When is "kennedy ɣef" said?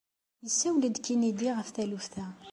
1.05-1.69